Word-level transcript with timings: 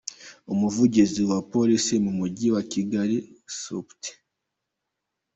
Umuvugizi 0.53 1.21
wa 1.29 1.39
Polisi 1.51 1.93
mu 2.05 2.11
mujyi 2.19 2.47
wa 2.55 2.63
Kigali, 2.71 3.17
Supt. 3.59 4.01